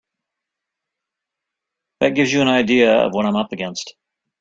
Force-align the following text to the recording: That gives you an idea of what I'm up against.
That 1.99 2.15
gives 2.15 2.33
you 2.33 2.41
an 2.41 2.47
idea 2.47 2.91
of 3.05 3.13
what 3.13 3.27
I'm 3.27 3.35
up 3.35 3.51
against. 3.53 3.93